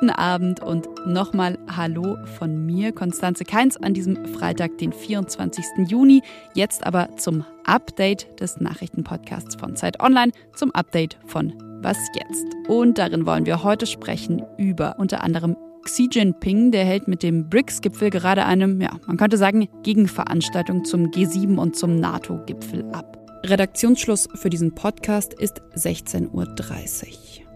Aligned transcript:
Guten 0.00 0.12
Abend 0.12 0.62
und 0.62 0.88
nochmal 1.04 1.58
Hallo 1.76 2.16
von 2.38 2.64
mir, 2.64 2.90
Konstanze 2.90 3.44
Keins, 3.44 3.76
an 3.76 3.92
diesem 3.92 4.24
Freitag, 4.24 4.78
den 4.78 4.94
24. 4.94 5.62
Juni. 5.88 6.22
Jetzt 6.54 6.86
aber 6.86 7.14
zum 7.18 7.44
Update 7.66 8.40
des 8.40 8.58
Nachrichtenpodcasts 8.60 9.56
von 9.56 9.76
Zeit 9.76 10.00
Online, 10.00 10.32
zum 10.54 10.70
Update 10.70 11.18
von 11.26 11.52
Was 11.82 11.98
jetzt? 12.14 12.46
Und 12.66 12.96
darin 12.96 13.26
wollen 13.26 13.44
wir 13.44 13.62
heute 13.62 13.84
sprechen 13.84 14.42
über 14.56 14.94
unter 14.98 15.22
anderem 15.22 15.54
Xi 15.82 16.08
Jinping, 16.10 16.72
der 16.72 16.86
hält 16.86 17.06
mit 17.06 17.22
dem 17.22 17.50
BRICS-Gipfel 17.50 18.08
gerade 18.08 18.46
eine, 18.46 18.82
ja, 18.82 18.98
man 19.06 19.18
könnte 19.18 19.36
sagen, 19.36 19.68
Gegenveranstaltung 19.82 20.86
zum 20.86 21.08
G7 21.08 21.58
und 21.58 21.76
zum 21.76 22.00
NATO-Gipfel 22.00 22.90
ab. 22.92 23.18
Redaktionsschluss 23.44 24.30
für 24.34 24.48
diesen 24.48 24.74
Podcast 24.74 25.34
ist 25.34 25.60
16.30 25.76 26.30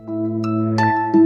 Uhr. 0.07 1.24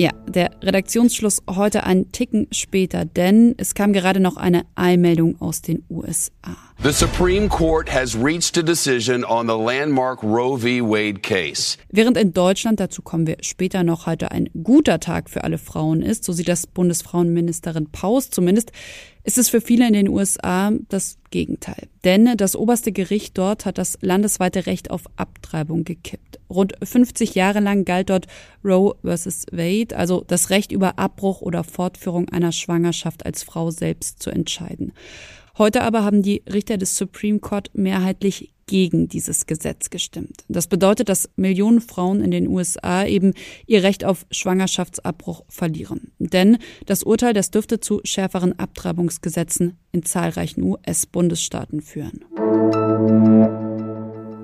Ja, 0.00 0.12
der 0.28 0.52
Redaktionsschluss 0.62 1.42
heute 1.50 1.82
ein 1.82 2.12
Ticken 2.12 2.46
später, 2.52 3.04
denn 3.04 3.56
es 3.58 3.74
kam 3.74 3.92
gerade 3.92 4.20
noch 4.20 4.36
eine 4.36 4.64
Eilmeldung 4.76 5.40
aus 5.40 5.60
den 5.60 5.84
USA. 5.90 6.67
The 6.80 6.92
Supreme 6.92 7.48
Court 7.48 7.92
has 7.92 8.16
reached 8.16 8.56
a 8.56 8.62
decision 8.62 9.24
on 9.24 9.48
the 9.48 9.56
landmark 9.56 10.22
Roe 10.22 10.56
v. 10.56 10.80
Wade 10.80 11.24
case. 11.24 11.76
Während 11.90 12.16
in 12.16 12.32
Deutschland, 12.32 12.78
dazu 12.78 13.02
kommen 13.02 13.26
wir 13.26 13.38
später 13.40 13.82
noch, 13.82 14.06
heute 14.06 14.30
ein 14.30 14.48
guter 14.62 15.00
Tag 15.00 15.28
für 15.28 15.42
alle 15.42 15.58
Frauen 15.58 16.02
ist, 16.02 16.22
so 16.22 16.32
sieht 16.32 16.46
das 16.46 16.68
Bundesfrauenministerin 16.68 17.90
Paus 17.90 18.30
zumindest, 18.30 18.70
ist 19.24 19.38
es 19.38 19.48
für 19.48 19.60
viele 19.60 19.88
in 19.88 19.92
den 19.92 20.08
USA 20.08 20.70
das 20.88 21.18
Gegenteil. 21.30 21.88
Denn 22.04 22.36
das 22.36 22.54
oberste 22.54 22.92
Gericht 22.92 23.36
dort 23.36 23.66
hat 23.66 23.76
das 23.76 23.98
landesweite 24.00 24.66
Recht 24.66 24.92
auf 24.92 25.02
Abtreibung 25.16 25.82
gekippt. 25.82 26.38
Rund 26.48 26.74
50 26.80 27.34
Jahre 27.34 27.58
lang 27.58 27.86
galt 27.86 28.08
dort 28.08 28.28
Roe 28.64 28.94
versus 29.02 29.46
Wade, 29.50 29.96
also 29.96 30.22
das 30.24 30.50
Recht 30.50 30.70
über 30.70 30.96
Abbruch 30.96 31.42
oder 31.42 31.64
Fortführung 31.64 32.28
einer 32.28 32.52
Schwangerschaft 32.52 33.26
als 33.26 33.42
Frau 33.42 33.72
selbst 33.72 34.22
zu 34.22 34.30
entscheiden. 34.30 34.92
Heute 35.58 35.82
aber 35.82 36.04
haben 36.04 36.22
die 36.22 36.42
Richter 36.50 36.78
des 36.78 36.96
Supreme 36.96 37.40
Court 37.40 37.70
mehrheitlich 37.74 38.54
gegen 38.66 39.08
dieses 39.08 39.46
Gesetz 39.46 39.90
gestimmt. 39.90 40.44
Das 40.48 40.68
bedeutet, 40.68 41.08
dass 41.08 41.30
Millionen 41.34 41.80
Frauen 41.80 42.22
in 42.22 42.30
den 42.30 42.46
USA 42.46 43.04
eben 43.04 43.34
ihr 43.66 43.82
Recht 43.82 44.04
auf 44.04 44.24
Schwangerschaftsabbruch 44.30 45.44
verlieren. 45.48 46.12
Denn 46.18 46.58
das 46.86 47.02
Urteil, 47.02 47.32
das 47.32 47.50
dürfte 47.50 47.80
zu 47.80 48.00
schärferen 48.04 48.56
Abtreibungsgesetzen 48.58 49.78
in 49.90 50.04
zahlreichen 50.04 50.62
US-Bundesstaaten 50.62 51.80
führen. 51.80 52.24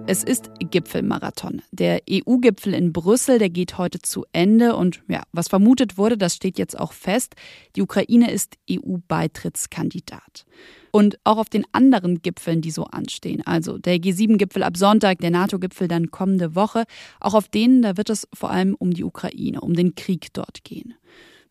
Es 0.06 0.22
ist 0.22 0.50
Gipfelmarathon. 0.58 1.62
Der 1.72 2.02
EU-Gipfel 2.10 2.74
in 2.74 2.92
Brüssel, 2.92 3.38
der 3.38 3.48
geht 3.48 3.78
heute 3.78 4.00
zu 4.00 4.26
Ende 4.32 4.76
und 4.76 5.02
ja, 5.08 5.22
was 5.32 5.48
vermutet 5.48 5.96
wurde, 5.96 6.18
das 6.18 6.34
steht 6.34 6.58
jetzt 6.58 6.78
auch 6.78 6.92
fest. 6.92 7.36
Die 7.74 7.80
Ukraine 7.80 8.30
ist 8.30 8.58
EU-Beitrittskandidat. 8.70 10.44
Und 10.90 11.18
auch 11.24 11.38
auf 11.38 11.48
den 11.48 11.64
anderen 11.72 12.20
Gipfeln, 12.20 12.60
die 12.60 12.70
so 12.70 12.84
anstehen, 12.84 13.40
also 13.46 13.78
der 13.78 13.96
G7-Gipfel 13.96 14.62
ab 14.62 14.76
Sonntag, 14.76 15.20
der 15.20 15.30
NATO-Gipfel 15.30 15.88
dann 15.88 16.10
kommende 16.10 16.54
Woche, 16.54 16.84
auch 17.18 17.32
auf 17.32 17.48
denen, 17.48 17.80
da 17.80 17.96
wird 17.96 18.10
es 18.10 18.28
vor 18.34 18.50
allem 18.50 18.74
um 18.74 18.92
die 18.92 19.04
Ukraine, 19.04 19.62
um 19.62 19.72
den 19.72 19.94
Krieg 19.94 20.34
dort 20.34 20.64
gehen. 20.64 20.94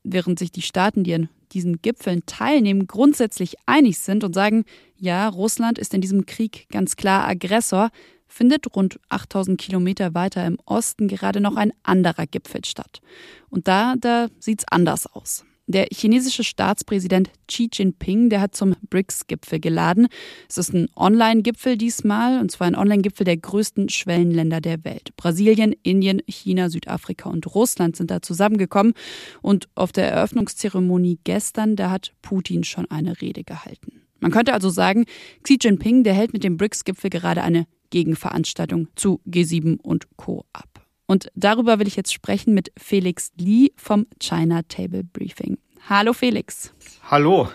Während 0.03 0.37
sich 0.37 0.51
die 0.51 0.61
Staaten, 0.61 1.03
die 1.03 1.15
an 1.15 1.29
diesen 1.53 1.81
Gipfeln 1.81 2.21
teilnehmen, 2.27 2.85
grundsätzlich 2.85 3.55
einig 3.65 3.97
sind 3.97 4.23
und 4.23 4.35
sagen, 4.35 4.63
ja, 4.97 5.27
Russland 5.27 5.79
ist 5.79 5.95
in 5.95 6.01
diesem 6.01 6.27
Krieg 6.27 6.67
ganz 6.69 6.95
klar 6.95 7.27
Aggressor, 7.27 7.89
findet 8.33 8.75
rund 8.75 8.99
8000 9.09 9.59
Kilometer 9.59 10.13
weiter 10.13 10.45
im 10.45 10.57
Osten 10.65 11.07
gerade 11.07 11.39
noch 11.39 11.55
ein 11.55 11.71
anderer 11.83 12.25
Gipfel 12.25 12.65
statt. 12.65 13.01
Und 13.49 13.67
da, 13.67 13.95
da 13.99 14.27
sieht's 14.39 14.65
anders 14.67 15.05
aus. 15.05 15.45
Der 15.65 15.87
chinesische 15.93 16.43
Staatspräsident 16.43 17.29
Xi 17.47 17.69
Jinping, 17.71 18.29
der 18.29 18.41
hat 18.41 18.53
zum 18.53 18.75
BRICS-Gipfel 18.89 19.61
geladen. 19.61 20.07
Es 20.49 20.57
ist 20.57 20.73
ein 20.73 20.89
Online-Gipfel 20.95 21.77
diesmal, 21.77 22.41
und 22.41 22.51
zwar 22.51 22.67
ein 22.67 22.75
Online-Gipfel 22.75 23.23
der 23.23 23.37
größten 23.37 23.87
Schwellenländer 23.87 24.59
der 24.59 24.83
Welt. 24.83 25.15
Brasilien, 25.15 25.73
Indien, 25.83 26.21
China, 26.27 26.69
Südafrika 26.69 27.29
und 27.29 27.55
Russland 27.55 27.95
sind 27.95 28.11
da 28.11 28.21
zusammengekommen. 28.21 28.93
Und 29.41 29.69
auf 29.75 29.93
der 29.93 30.11
Eröffnungszeremonie 30.11 31.19
gestern, 31.23 31.77
da 31.77 31.91
hat 31.91 32.11
Putin 32.21 32.65
schon 32.65 32.91
eine 32.91 33.21
Rede 33.21 33.45
gehalten. 33.45 34.01
Man 34.19 34.31
könnte 34.31 34.53
also 34.53 34.69
sagen, 34.69 35.05
Xi 35.43 35.57
Jinping, 35.61 36.03
der 36.03 36.13
hält 36.13 36.33
mit 36.33 36.43
dem 36.43 36.57
BRICS-Gipfel 36.57 37.09
gerade 37.09 37.41
eine 37.41 37.67
Gegenveranstaltung 37.93 38.87
zu 38.95 39.21
G7 39.29 39.79
und 39.79 40.07
Co. 40.17 40.45
ab. 40.51 40.81
Und 41.05 41.27
darüber 41.35 41.77
will 41.77 41.87
ich 41.87 41.95
jetzt 41.95 42.11
sprechen 42.11 42.55
mit 42.55 42.71
Felix 42.75 43.31
Lee 43.37 43.69
vom 43.75 44.07
China 44.19 44.63
Table 44.63 45.03
Briefing. 45.03 45.59
Hallo 45.87 46.13
Felix. 46.13 46.73
Hallo. 47.11 47.49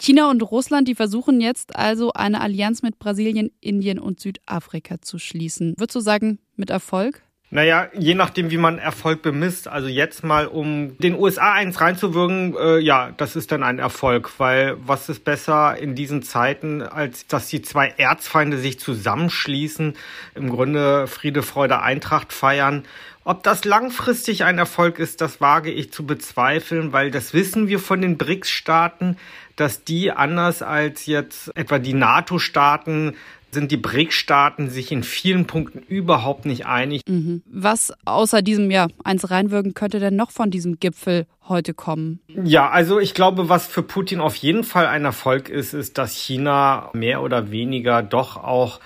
China 0.00 0.30
und 0.30 0.40
Russland, 0.40 0.88
die 0.88 0.94
versuchen 0.94 1.40
jetzt 1.42 1.76
also 1.76 2.14
eine 2.14 2.40
Allianz 2.40 2.82
mit 2.82 2.98
Brasilien, 2.98 3.50
Indien 3.60 3.98
und 3.98 4.20
Südafrika 4.20 5.02
zu 5.02 5.18
schließen. 5.18 5.74
Würdest 5.76 5.96
du 5.96 6.00
sagen, 6.00 6.38
mit 6.56 6.70
Erfolg? 6.70 7.22
Naja, 7.50 7.88
je 7.92 8.14
nachdem, 8.14 8.50
wie 8.50 8.56
man 8.56 8.78
Erfolg 8.78 9.22
bemisst. 9.22 9.68
Also 9.68 9.86
jetzt 9.86 10.24
mal, 10.24 10.48
um 10.48 10.98
den 10.98 11.14
USA 11.14 11.52
eins 11.52 11.80
reinzuwirken, 11.80 12.56
äh, 12.56 12.78
ja, 12.78 13.12
das 13.16 13.36
ist 13.36 13.52
dann 13.52 13.62
ein 13.62 13.78
Erfolg, 13.78 14.32
weil 14.38 14.76
was 14.84 15.08
ist 15.08 15.24
besser 15.24 15.76
in 15.76 15.94
diesen 15.94 16.22
Zeiten, 16.22 16.82
als 16.82 17.28
dass 17.28 17.46
die 17.48 17.62
zwei 17.62 17.94
Erzfeinde 17.96 18.58
sich 18.58 18.80
zusammenschließen, 18.80 19.94
im 20.34 20.50
Grunde 20.50 21.06
Friede, 21.06 21.42
Freude, 21.42 21.80
Eintracht 21.80 22.32
feiern. 22.32 22.84
Ob 23.26 23.42
das 23.42 23.64
langfristig 23.64 24.44
ein 24.44 24.58
Erfolg 24.58 24.98
ist, 24.98 25.20
das 25.20 25.40
wage 25.40 25.70
ich 25.70 25.92
zu 25.92 26.04
bezweifeln, 26.04 26.92
weil 26.92 27.10
das 27.10 27.32
wissen 27.32 27.68
wir 27.68 27.78
von 27.78 28.02
den 28.02 28.18
BRICS-Staaten, 28.18 29.16
dass 29.56 29.84
die 29.84 30.10
anders 30.10 30.62
als 30.62 31.06
jetzt 31.06 31.56
etwa 31.56 31.78
die 31.78 31.94
NATO-Staaten 31.94 33.14
sind 33.54 33.70
die 33.70 33.76
BRIC-Staaten 33.78 34.68
sich 34.68 34.92
in 34.92 35.02
vielen 35.02 35.46
Punkten 35.46 35.78
überhaupt 35.78 36.44
nicht 36.44 36.66
einig. 36.66 37.02
Mhm. 37.08 37.42
Was 37.46 37.94
außer 38.04 38.42
diesem 38.42 38.70
ja 38.70 38.88
eins 39.04 39.30
reinwirken 39.30 39.72
könnte 39.72 40.00
denn 40.00 40.16
noch 40.16 40.32
von 40.32 40.50
diesem 40.50 40.78
Gipfel 40.78 41.26
heute 41.48 41.72
kommen? 41.72 42.20
Ja, 42.26 42.68
also 42.68 42.98
ich 42.98 43.14
glaube, 43.14 43.48
was 43.48 43.66
für 43.66 43.82
Putin 43.82 44.20
auf 44.20 44.34
jeden 44.36 44.64
Fall 44.64 44.86
ein 44.86 45.04
Erfolg 45.04 45.48
ist, 45.48 45.72
ist, 45.72 45.96
dass 45.96 46.14
China 46.14 46.90
mehr 46.92 47.22
oder 47.22 47.50
weniger 47.50 48.02
doch 48.02 48.36
auch 48.36 48.80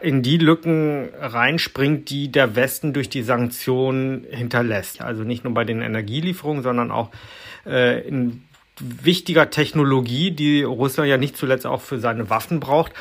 in 0.00 0.22
die 0.22 0.38
Lücken 0.38 1.08
reinspringt, 1.18 2.10
die 2.10 2.30
der 2.30 2.56
Westen 2.56 2.92
durch 2.92 3.08
die 3.08 3.22
Sanktionen 3.22 4.26
hinterlässt. 4.30 5.00
Also 5.00 5.24
nicht 5.24 5.44
nur 5.44 5.54
bei 5.54 5.64
den 5.64 5.82
Energielieferungen, 5.82 6.62
sondern 6.62 6.90
auch 6.90 7.10
äh, 7.66 8.06
in 8.06 8.42
wichtiger 8.80 9.50
Technologie, 9.50 10.30
die 10.30 10.62
Russland 10.62 11.08
ja 11.08 11.16
nicht 11.16 11.36
zuletzt 11.36 11.66
auch 11.66 11.80
für 11.80 12.00
seine 12.00 12.30
Waffen 12.30 12.60
braucht. 12.60 12.92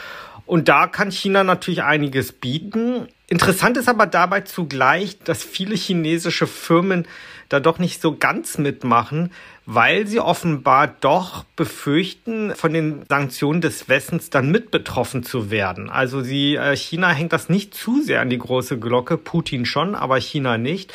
Und 0.46 0.68
da 0.68 0.88
kann 0.88 1.12
China 1.12 1.44
natürlich 1.44 1.84
einiges 1.84 2.34
bieten. 2.34 3.08
Interessant 3.28 3.78
ist 3.78 3.88
aber 3.88 4.06
dabei 4.06 4.42
zugleich, 4.42 5.18
dass 5.20 5.42
viele 5.42 5.76
chinesische 5.76 6.48
Firmen 6.48 7.08
da 7.50 7.60
doch 7.60 7.80
nicht 7.80 8.02
so 8.02 8.18
ganz 8.18 8.58
mitmachen, 8.58 9.32
weil 9.66 10.08
sie 10.08 10.20
offenbar 10.20 10.88
doch 10.88 11.46
befürchten, 11.56 12.54
von 12.56 12.74
den 12.74 13.04
Sanktionen 13.08 13.62
des 13.62 13.88
Westens 13.88 14.30
dann 14.30 14.52
mit 14.52 14.72
betroffen 14.72 15.24
zu 15.24 15.52
werden. 15.52 15.90
Also 15.90 16.22
sie, 16.22 16.56
äh, 16.56 16.76
China 16.76 17.10
hängt 17.10 17.32
das 17.32 17.50
nicht 17.50 17.74
zu 17.74 18.02
sehr 18.02 18.22
an 18.22 18.30
die 18.30 18.38
große 18.38 18.80
Glocke, 18.80 19.18
Putin 19.18 19.66
schon, 19.66 19.96
aber 19.96 20.20
China 20.20 20.58
nicht. 20.58 20.94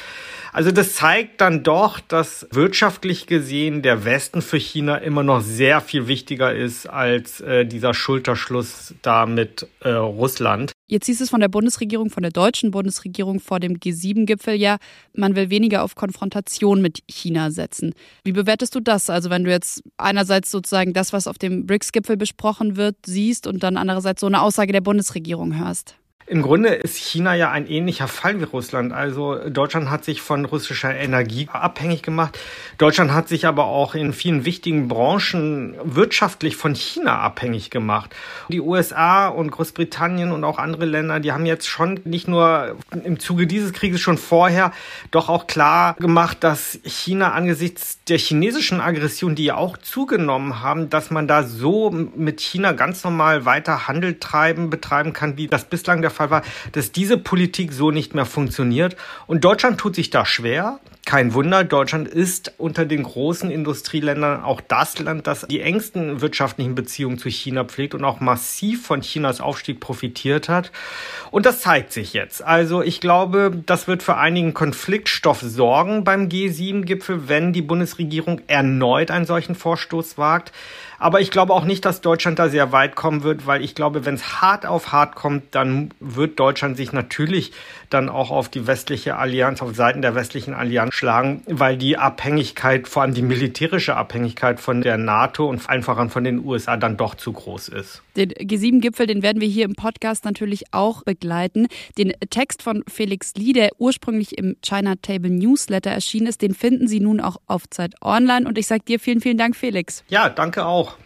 Also 0.52 0.70
das 0.70 0.94
zeigt 0.94 1.40
dann 1.40 1.62
doch, 1.62 2.00
dass 2.00 2.46
wirtschaftlich 2.50 3.26
gesehen 3.26 3.82
der 3.82 4.04
Westen 4.04 4.42
für 4.42 4.58
China 4.58 4.96
immer 4.96 5.22
noch 5.22 5.40
sehr 5.40 5.80
viel 5.80 6.08
wichtiger 6.08 6.54
ist 6.54 6.86
als 6.86 7.40
äh, 7.40 7.66
dieser 7.66 7.94
Schulterschluss 7.94 8.94
da 9.02 9.26
mit 9.26 9.66
äh, 9.80 9.90
Russland. 9.90 10.72
Jetzt 10.90 11.06
hieß 11.06 11.20
es 11.20 11.28
von 11.28 11.40
der 11.40 11.48
Bundesregierung, 11.48 12.08
von 12.08 12.22
der 12.22 12.32
deutschen 12.32 12.70
Bundesregierung 12.70 13.40
vor 13.40 13.60
dem 13.60 13.76
G7-Gipfel 13.76 14.54
ja, 14.54 14.78
man 15.12 15.36
will 15.36 15.50
weniger 15.50 15.82
auf 15.82 15.94
Konfrontation 15.94 16.80
mit 16.80 17.02
China 17.08 17.50
setzen. 17.50 17.94
Wie 18.24 18.32
bewertest 18.32 18.74
du 18.74 18.80
das? 18.80 19.10
Also 19.10 19.28
wenn 19.28 19.44
du 19.44 19.50
jetzt 19.50 19.82
einerseits 19.98 20.50
sozusagen 20.50 20.94
das, 20.94 21.12
was 21.12 21.26
auf 21.26 21.36
dem 21.36 21.66
BRICS-Gipfel 21.66 22.16
besprochen 22.16 22.76
wird, 22.76 22.96
siehst 23.04 23.46
und 23.46 23.62
dann 23.62 23.76
andererseits 23.76 24.22
so 24.22 24.26
eine 24.26 24.40
Aussage 24.40 24.72
der 24.72 24.80
Bundesregierung 24.80 25.58
hörst? 25.58 25.96
Im 26.30 26.42
Grunde 26.42 26.68
ist 26.74 26.98
China 26.98 27.34
ja 27.34 27.50
ein 27.50 27.66
ähnlicher 27.66 28.06
Fall 28.06 28.38
wie 28.38 28.44
Russland. 28.44 28.92
Also 28.92 29.48
Deutschland 29.48 29.88
hat 29.88 30.04
sich 30.04 30.20
von 30.20 30.44
russischer 30.44 30.94
Energie 30.94 31.48
abhängig 31.50 32.02
gemacht. 32.02 32.38
Deutschland 32.76 33.12
hat 33.12 33.28
sich 33.28 33.46
aber 33.46 33.64
auch 33.64 33.94
in 33.94 34.12
vielen 34.12 34.44
wichtigen 34.44 34.88
Branchen 34.88 35.74
wirtschaftlich 35.82 36.56
von 36.56 36.74
China 36.74 37.18
abhängig 37.20 37.70
gemacht. 37.70 38.14
Die 38.50 38.60
USA 38.60 39.28
und 39.28 39.50
Großbritannien 39.50 40.30
und 40.30 40.44
auch 40.44 40.58
andere 40.58 40.84
Länder, 40.84 41.18
die 41.18 41.32
haben 41.32 41.46
jetzt 41.46 41.66
schon 41.66 42.00
nicht 42.04 42.28
nur 42.28 42.76
im 43.04 43.18
Zuge 43.18 43.46
dieses 43.46 43.72
Krieges 43.72 44.02
schon 44.02 44.18
vorher 44.18 44.72
doch 45.10 45.30
auch 45.30 45.46
klar 45.46 45.94
gemacht, 45.94 46.38
dass 46.44 46.78
China 46.84 47.32
angesichts 47.32 48.04
der 48.04 48.18
chinesischen 48.18 48.82
Aggression, 48.82 49.34
die 49.34 49.44
ja 49.44 49.56
auch 49.56 49.78
zugenommen 49.78 50.60
haben, 50.60 50.90
dass 50.90 51.10
man 51.10 51.26
da 51.26 51.42
so 51.42 51.90
mit 51.90 52.42
China 52.42 52.72
ganz 52.72 53.02
normal 53.02 53.46
weiter 53.46 53.88
Handel 53.88 54.18
treiben, 54.18 54.68
betreiben 54.68 55.14
kann, 55.14 55.38
wie 55.38 55.46
das 55.46 55.64
bislang 55.64 56.02
der 56.02 56.17
Fall 56.18 56.30
war, 56.30 56.42
dass 56.72 56.92
diese 56.92 57.16
Politik 57.16 57.72
so 57.72 57.90
nicht 57.90 58.14
mehr 58.14 58.26
funktioniert. 58.26 58.96
Und 59.26 59.44
Deutschland 59.44 59.78
tut 59.78 59.94
sich 59.94 60.10
da 60.10 60.26
schwer. 60.26 60.80
Kein 61.08 61.32
Wunder, 61.32 61.64
Deutschland 61.64 62.06
ist 62.06 62.52
unter 62.58 62.84
den 62.84 63.02
großen 63.02 63.50
Industrieländern 63.50 64.44
auch 64.44 64.60
das 64.60 64.98
Land, 64.98 65.26
das 65.26 65.46
die 65.48 65.62
engsten 65.62 66.20
wirtschaftlichen 66.20 66.74
Beziehungen 66.74 67.16
zu 67.16 67.30
China 67.30 67.64
pflegt 67.64 67.94
und 67.94 68.04
auch 68.04 68.20
massiv 68.20 68.86
von 68.86 69.00
Chinas 69.00 69.40
Aufstieg 69.40 69.80
profitiert 69.80 70.50
hat. 70.50 70.70
Und 71.30 71.46
das 71.46 71.62
zeigt 71.62 71.94
sich 71.94 72.12
jetzt. 72.12 72.44
Also 72.44 72.82
ich 72.82 73.00
glaube, 73.00 73.58
das 73.64 73.88
wird 73.88 74.02
für 74.02 74.18
einigen 74.18 74.52
Konfliktstoff 74.52 75.40
sorgen 75.40 76.04
beim 76.04 76.28
G7-Gipfel, 76.28 77.26
wenn 77.26 77.54
die 77.54 77.62
Bundesregierung 77.62 78.42
erneut 78.46 79.10
einen 79.10 79.24
solchen 79.24 79.54
Vorstoß 79.54 80.18
wagt. 80.18 80.52
Aber 80.98 81.20
ich 81.20 81.30
glaube 81.30 81.54
auch 81.54 81.64
nicht, 81.64 81.84
dass 81.84 82.00
Deutschland 82.00 82.38
da 82.40 82.48
sehr 82.48 82.72
weit 82.72 82.96
kommen 82.96 83.22
wird, 83.22 83.46
weil 83.46 83.62
ich 83.62 83.76
glaube, 83.76 84.04
wenn 84.04 84.16
es 84.16 84.42
hart 84.42 84.66
auf 84.66 84.90
hart 84.90 85.14
kommt, 85.14 85.54
dann 85.54 85.94
wird 86.00 86.40
Deutschland 86.40 86.76
sich 86.76 86.92
natürlich 86.92 87.52
dann 87.88 88.08
auch 88.08 88.30
auf 88.30 88.48
die 88.48 88.66
westliche 88.66 89.16
Allianz, 89.16 89.62
auf 89.62 89.76
Seiten 89.76 90.02
der 90.02 90.16
westlichen 90.16 90.54
Allianz 90.54 90.94
schlagen, 90.98 91.42
weil 91.46 91.76
die 91.76 91.96
Abhängigkeit, 91.96 92.88
vor 92.88 93.02
allem 93.02 93.14
die 93.14 93.22
militärische 93.22 93.96
Abhängigkeit 93.96 94.60
von 94.60 94.82
der 94.82 94.98
NATO 94.98 95.48
und 95.48 95.68
einfach 95.68 96.10
von 96.10 96.24
den 96.24 96.44
USA 96.44 96.76
dann 96.76 96.96
doch 96.96 97.14
zu 97.14 97.32
groß 97.32 97.68
ist. 97.68 98.02
Den 98.16 98.32
G7-Gipfel, 98.32 99.06
den 99.06 99.22
werden 99.22 99.40
wir 99.40 99.48
hier 99.48 99.64
im 99.64 99.74
Podcast 99.74 100.24
natürlich 100.24 100.64
auch 100.72 101.04
begleiten. 101.04 101.68
Den 101.96 102.12
Text 102.30 102.62
von 102.62 102.82
Felix 102.88 103.34
Lee, 103.36 103.52
der 103.52 103.70
ursprünglich 103.78 104.36
im 104.36 104.56
China 104.60 104.96
Table 105.00 105.30
Newsletter 105.30 105.90
erschienen 105.90 106.26
ist, 106.26 106.42
den 106.42 106.54
finden 106.54 106.88
Sie 106.88 107.00
nun 107.00 107.20
auch 107.20 107.36
auf 107.46 107.68
Zeit 107.70 107.94
Online. 108.02 108.46
Und 108.46 108.58
ich 108.58 108.66
sage 108.66 108.82
dir 108.86 108.98
vielen, 108.98 109.20
vielen 109.20 109.38
Dank, 109.38 109.56
Felix. 109.56 110.02
Ja, 110.08 110.28
danke 110.28 110.66
auch. 110.66 110.96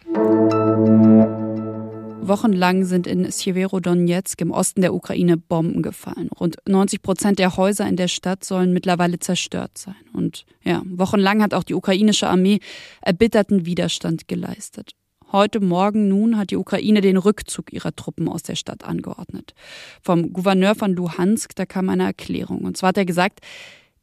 Wochenlang 2.24 2.84
sind 2.84 3.08
in 3.08 3.30
Sjeverodonetsk 3.30 4.40
im 4.40 4.52
Osten 4.52 4.80
der 4.80 4.94
Ukraine 4.94 5.36
Bomben 5.36 5.82
gefallen. 5.82 6.28
Rund 6.38 6.56
90 6.68 7.02
Prozent 7.02 7.38
der 7.40 7.56
Häuser 7.56 7.88
in 7.88 7.96
der 7.96 8.06
Stadt 8.06 8.44
sollen 8.44 8.72
mittlerweile 8.72 9.18
zerstört 9.18 9.76
sein. 9.76 9.96
Und 10.12 10.46
ja, 10.62 10.82
wochenlang 10.86 11.42
hat 11.42 11.52
auch 11.52 11.64
die 11.64 11.74
ukrainische 11.74 12.28
Armee 12.28 12.60
erbitterten 13.00 13.66
Widerstand 13.66 14.28
geleistet. 14.28 14.92
Heute 15.32 15.58
Morgen 15.58 16.08
nun 16.08 16.36
hat 16.36 16.50
die 16.50 16.56
Ukraine 16.56 17.00
den 17.00 17.16
Rückzug 17.16 17.72
ihrer 17.72 17.96
Truppen 17.96 18.28
aus 18.28 18.44
der 18.44 18.54
Stadt 18.54 18.84
angeordnet. 18.84 19.54
Vom 20.00 20.32
Gouverneur 20.32 20.76
von 20.76 20.94
Luhansk, 20.94 21.56
da 21.56 21.66
kam 21.66 21.88
eine 21.88 22.04
Erklärung. 22.04 22.64
Und 22.64 22.76
zwar 22.76 22.88
hat 22.88 22.98
er 22.98 23.04
gesagt, 23.04 23.40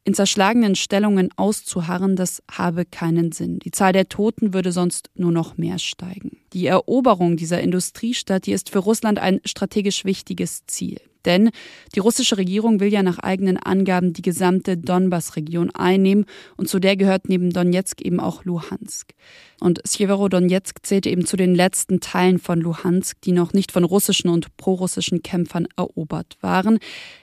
in 0.03 0.13
zerschlagenen 0.13 0.75
Stellungen 0.75 1.29
auszuharren, 1.37 2.17
das 2.17 2.43
habe 2.51 2.83
keinen 2.83 3.31
Sinn. 3.31 3.59
Die 3.59 3.71
Zahl 3.71 3.93
der 3.93 4.09
Toten 4.09 4.53
würde 4.53 4.73
sonst 4.73 5.09
nur 5.15 5.31
noch 5.31 5.57
mehr 5.57 5.79
steigen. 5.79 6.38
Die 6.53 6.67
Eroberung 6.67 7.37
dieser 7.37 7.61
Industriestadt, 7.61 8.45
die 8.45 8.53
ist 8.53 8.69
für 8.69 8.79
Russland 8.79 9.19
ein 9.19 9.41
strategisch 9.45 10.05
wichtiges 10.05 10.65
Ziel. 10.65 10.99
Denn 11.25 11.49
die 11.95 11.99
russische 11.99 12.37
Regierung 12.37 12.79
will 12.79 12.91
ja 12.91 13.03
nach 13.03 13.19
eigenen 13.19 13.57
Angaben 13.57 14.13
die 14.13 14.21
gesamte 14.21 14.77
Donbass-Region 14.77 15.71
einnehmen 15.71 16.25
und 16.55 16.69
zu 16.69 16.79
der 16.79 16.95
gehört 16.95 17.27
neben 17.27 17.51
Donetsk 17.51 18.01
eben 18.01 18.19
auch 18.19 18.45
Luhansk. 18.45 19.13
Und 19.59 19.81
Sjeverodonetsk 19.85 20.77
zählte 20.83 21.09
eben 21.09 21.25
zu 21.25 21.35
den 21.35 21.53
letzten 21.53 21.99
Teilen 21.99 22.39
von 22.39 22.61
Luhansk, 22.61 23.19
die 23.21 23.33
noch 23.33 23.51
nicht 23.51 23.71
von 23.71 23.83
russischen 23.83 24.29
und 24.29 24.55
prorussischen 24.55 25.21
Kämpfern 25.21 25.67
erobert 25.75 26.37
waren. 26.41 26.79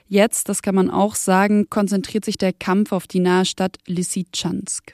Jetzt, 0.07 0.47
das 0.47 0.61
kann 0.61 0.75
man 0.75 0.91
auch 0.91 1.15
sagen, 1.15 1.69
konzentriert 1.69 2.23
sich 2.23 2.37
der 2.37 2.53
Kampf 2.53 2.91
auf 2.91 3.07
die 3.07 3.19
nahe 3.19 3.45
Stadt 3.45 3.77
Lysychansk. 3.87 4.93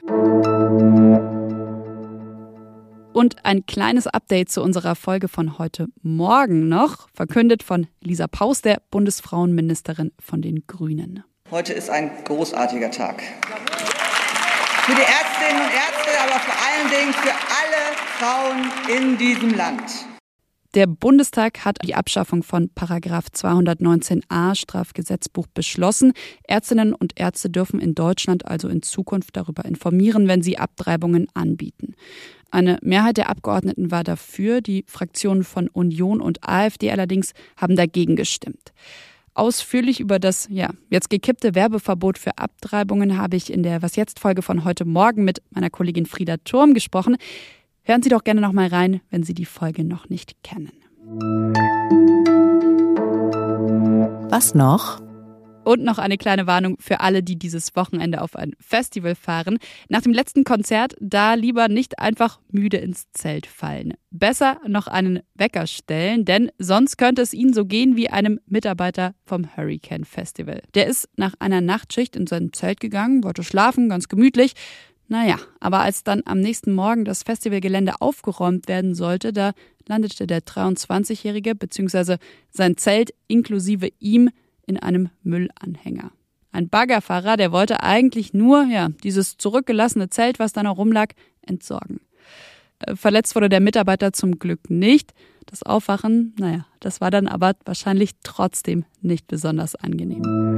Und 3.13 3.45
ein 3.45 3.65
kleines 3.67 4.07
Update 4.07 4.49
zu 4.49 4.63
unserer 4.63 4.95
Folge 4.95 5.27
von 5.27 5.59
heute 5.59 5.87
Morgen 6.01 6.67
noch, 6.67 7.07
verkündet 7.13 7.61
von 7.61 7.85
Lisa 8.01 8.27
Paus, 8.27 8.63
der 8.63 8.81
Bundesfrauenministerin 8.89 10.11
von 10.19 10.41
den 10.41 10.65
Grünen. 10.65 11.23
Heute 11.51 11.73
ist 11.73 11.91
ein 11.91 12.09
großartiger 12.25 12.89
Tag. 12.89 13.21
Für 13.21 14.95
die 14.95 15.01
Ärztinnen 15.01 15.61
und 15.61 15.71
Ärzte, 15.71 16.09
aber 16.23 16.39
vor 16.39 16.55
allen 16.65 16.89
Dingen 16.89 17.13
für 17.13 17.31
alle 17.31 17.83
Frauen 18.17 18.97
in 18.97 19.17
diesem 19.17 19.55
Land. 19.55 20.12
Der 20.73 20.87
Bundestag 20.87 21.65
hat 21.65 21.77
die 21.85 21.93
Abschaffung 21.93 22.41
von 22.41 22.69
Paragraph 22.69 23.27
219a 23.31 24.55
Strafgesetzbuch 24.55 25.45
beschlossen. 25.53 26.13
Ärztinnen 26.47 26.95
und 26.95 27.13
Ärzte 27.19 27.51
dürfen 27.51 27.79
in 27.79 27.93
Deutschland 27.93 28.47
also 28.47 28.69
in 28.69 28.81
Zukunft 28.81 29.37
darüber 29.37 29.65
informieren, 29.65 30.27
wenn 30.27 30.41
sie 30.41 30.57
Abtreibungen 30.57 31.27
anbieten. 31.35 31.93
Eine 32.49 32.79
Mehrheit 32.81 33.17
der 33.17 33.29
Abgeordneten 33.29 33.91
war 33.91 34.03
dafür, 34.03 34.61
die 34.61 34.83
Fraktionen 34.87 35.43
von 35.43 35.67
Union 35.67 36.19
und 36.19 36.39
AfD 36.47 36.89
allerdings 36.89 37.33
haben 37.55 37.75
dagegen 37.75 38.15
gestimmt. 38.15 38.73
Ausführlich 39.35 39.99
über 39.99 40.17
das 40.17 40.47
ja, 40.49 40.71
jetzt 40.89 41.11
gekippte 41.11 41.53
Werbeverbot 41.53 42.17
für 42.17 42.39
Abtreibungen 42.39 43.17
habe 43.17 43.35
ich 43.35 43.53
in 43.53 43.61
der 43.61 43.83
Was 43.83 43.95
jetzt 43.95 44.19
Folge 44.19 44.41
von 44.41 44.63
heute 44.63 44.85
Morgen 44.85 45.23
mit 45.23 45.41
meiner 45.51 45.69
Kollegin 45.69 46.07
Frieda 46.07 46.37
Turm 46.37 46.73
gesprochen. 46.73 47.17
Hören 47.85 48.01
Sie 48.01 48.07
doch 48.07 48.23
gerne 48.23 48.39
noch 48.39 48.53
mal 48.53 48.67
rein, 48.67 49.01
wenn 49.09 49.23
Sie 49.23 49.33
die 49.33 49.43
Folge 49.43 49.83
noch 49.83 50.07
nicht 50.07 50.41
kennen. 50.41 50.71
Was 54.29 54.55
noch? 54.55 55.01
Und 55.65 55.83
noch 55.83 55.97
eine 55.97 56.17
kleine 56.17 56.47
Warnung 56.47 56.77
für 56.79 57.01
alle, 57.01 57.23
die 57.23 57.37
dieses 57.37 57.75
Wochenende 57.75 58.21
auf 58.21 58.37
ein 58.37 58.53
Festival 58.59 59.15
fahren. 59.15 59.57
Nach 59.89 60.01
dem 60.01 60.13
letzten 60.13 60.45
Konzert 60.45 60.95
da 61.01 61.33
lieber 61.33 61.67
nicht 61.67 61.99
einfach 61.99 62.39
müde 62.49 62.77
ins 62.77 63.11
Zelt 63.11 63.45
fallen. 63.45 63.95
Besser 64.11 64.61
noch 64.65 64.87
einen 64.87 65.19
Wecker 65.35 65.67
stellen, 65.67 66.23
denn 66.23 66.51
sonst 66.57 66.97
könnte 66.97 67.21
es 67.21 67.33
Ihnen 67.33 67.53
so 67.53 67.65
gehen 67.65 67.97
wie 67.97 68.09
einem 68.09 68.39
Mitarbeiter 68.45 69.13
vom 69.25 69.57
Hurricane 69.57 70.05
Festival. 70.05 70.61
Der 70.73 70.87
ist 70.87 71.09
nach 71.17 71.33
einer 71.39 71.59
Nachtschicht 71.59 72.15
in 72.15 72.27
sein 72.27 72.51
Zelt 72.53 72.79
gegangen, 72.79 73.25
wollte 73.25 73.43
schlafen, 73.43 73.89
ganz 73.89 74.07
gemütlich. 74.07 74.53
Naja, 75.13 75.37
aber 75.59 75.81
als 75.81 76.03
dann 76.03 76.23
am 76.25 76.39
nächsten 76.39 76.73
Morgen 76.73 77.05
das 77.05 77.21
Festivalgelände 77.21 78.01
aufgeräumt 78.01 78.67
werden 78.67 78.95
sollte, 78.95 79.31
da 79.31 79.51
landete 79.87 80.25
der 80.25 80.41
23-Jährige 80.41 81.53
bzw. 81.53 82.17
sein 82.49 82.77
Zelt 82.77 83.13
inklusive 83.27 83.89
ihm 83.99 84.31
in 84.65 84.77
einem 84.79 85.11
Müllanhänger. 85.21 86.09
Ein 86.51 86.67
Baggerfahrer, 86.67 87.37
der 87.37 87.51
wollte 87.51 87.83
eigentlich 87.83 88.33
nur, 88.33 88.63
ja, 88.63 88.89
dieses 89.03 89.37
zurückgelassene 89.37 90.09
Zelt, 90.09 90.39
was 90.39 90.51
da 90.51 90.63
noch 90.63 90.79
rumlag, 90.79 91.09
entsorgen. 91.43 91.99
Äh, 92.79 92.95
verletzt 92.95 93.35
wurde 93.35 93.49
der 93.49 93.59
Mitarbeiter 93.59 94.13
zum 94.13 94.39
Glück 94.39 94.71
nicht. 94.71 95.13
Das 95.45 95.61
Aufwachen, 95.61 96.33
naja, 96.39 96.65
das 96.79 97.01
war 97.01 97.11
dann 97.11 97.27
aber 97.27 97.53
wahrscheinlich 97.65 98.13
trotzdem 98.23 98.83
nicht 99.01 99.27
besonders 99.27 99.75
angenehm. 99.75 100.57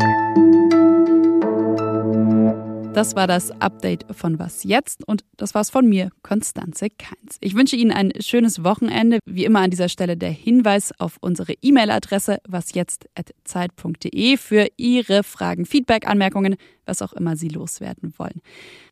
Das 2.95 3.13
war 3.13 3.27
das 3.27 3.51
Update 3.59 4.05
von 4.15 4.39
Was 4.39 4.63
jetzt 4.63 5.05
und 5.05 5.25
das 5.35 5.53
war's 5.53 5.69
von 5.69 5.85
mir, 5.85 6.11
Konstanze 6.23 6.87
Keins. 6.89 7.35
Ich 7.41 7.53
wünsche 7.53 7.75
Ihnen 7.75 7.91
ein 7.91 8.13
schönes 8.21 8.63
Wochenende. 8.63 9.19
Wie 9.25 9.43
immer 9.43 9.59
an 9.59 9.69
dieser 9.69 9.89
Stelle 9.89 10.15
der 10.15 10.29
Hinweis 10.29 10.93
auf 10.97 11.17
unsere 11.19 11.55
E-Mail-Adresse 11.61 12.37
wasjetzt@zeit.de 12.47 14.37
für 14.37 14.67
Ihre 14.77 15.23
Fragen, 15.23 15.65
Feedback, 15.65 16.07
Anmerkungen, 16.07 16.55
was 16.85 17.01
auch 17.01 17.11
immer 17.11 17.35
Sie 17.35 17.49
loswerden 17.49 18.13
wollen. 18.17 18.39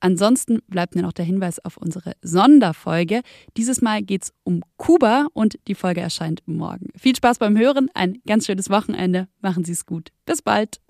Ansonsten 0.01 0.59
bleibt 0.67 0.95
mir 0.95 1.03
noch 1.03 1.13
der 1.13 1.23
Hinweis 1.23 1.63
auf 1.63 1.77
unsere 1.77 2.11
Sonderfolge. 2.21 3.21
Dieses 3.55 3.81
Mal 3.81 4.01
geht's 4.01 4.33
um 4.43 4.63
Kuba 4.75 5.27
und 5.31 5.57
die 5.69 5.75
Folge 5.75 6.01
erscheint 6.01 6.41
morgen. 6.45 6.89
Viel 6.97 7.15
Spaß 7.15 7.39
beim 7.39 7.57
Hören, 7.57 7.89
ein 7.93 8.17
ganz 8.27 8.47
schönes 8.47 8.69
Wochenende. 8.69 9.29
Machen 9.39 9.63
Sie 9.63 9.71
es 9.71 9.85
gut. 9.85 10.09
Bis 10.25 10.41
bald. 10.41 10.81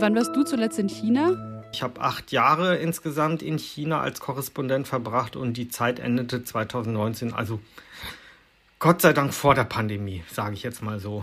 Wann 0.00 0.16
warst 0.16 0.34
du 0.34 0.44
zuletzt 0.44 0.78
in 0.78 0.88
China? 0.88 1.62
Ich 1.74 1.82
habe 1.82 2.00
acht 2.00 2.32
Jahre 2.32 2.76
insgesamt 2.76 3.42
in 3.42 3.58
China 3.58 4.00
als 4.00 4.18
Korrespondent 4.18 4.88
verbracht 4.88 5.36
und 5.36 5.58
die 5.58 5.68
Zeit 5.68 5.98
endete 5.98 6.42
2019. 6.42 7.34
Also 7.34 7.60
Gott 8.78 9.02
sei 9.02 9.12
Dank 9.12 9.34
vor 9.34 9.54
der 9.54 9.64
Pandemie, 9.64 10.24
sage 10.32 10.54
ich 10.54 10.62
jetzt 10.62 10.82
mal 10.82 11.00
so. 11.00 11.22